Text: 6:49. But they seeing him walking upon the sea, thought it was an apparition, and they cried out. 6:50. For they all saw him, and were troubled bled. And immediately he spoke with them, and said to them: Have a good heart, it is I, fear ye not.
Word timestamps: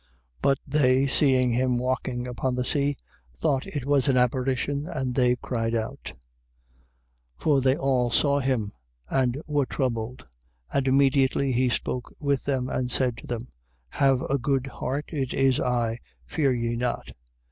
6:49. 0.01 0.07
But 0.41 0.59
they 0.65 1.05
seeing 1.05 1.51
him 1.51 1.77
walking 1.77 2.25
upon 2.25 2.55
the 2.55 2.65
sea, 2.65 2.97
thought 3.35 3.67
it 3.67 3.85
was 3.85 4.07
an 4.07 4.17
apparition, 4.17 4.87
and 4.87 5.13
they 5.13 5.35
cried 5.35 5.75
out. 5.75 6.05
6:50. 6.05 6.13
For 7.43 7.61
they 7.61 7.77
all 7.77 8.09
saw 8.09 8.39
him, 8.39 8.71
and 9.11 9.39
were 9.45 9.67
troubled 9.67 10.17
bled. 10.17 10.29
And 10.73 10.87
immediately 10.87 11.51
he 11.51 11.69
spoke 11.69 12.15
with 12.19 12.45
them, 12.45 12.67
and 12.67 12.89
said 12.89 13.15
to 13.17 13.27
them: 13.27 13.49
Have 13.89 14.23
a 14.23 14.39
good 14.39 14.65
heart, 14.65 15.05
it 15.09 15.35
is 15.35 15.59
I, 15.59 15.99
fear 16.25 16.51
ye 16.51 16.75
not. 16.75 17.11